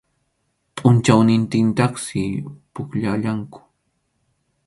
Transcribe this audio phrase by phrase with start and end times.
[0.75, 2.23] Pʼunchawnintintaqsi
[2.73, 3.59] pukllallanku.